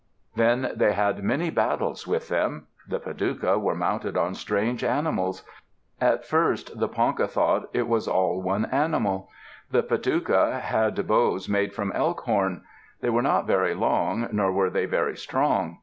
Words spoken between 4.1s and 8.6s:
on strange animals. At first the Ponca thought it was all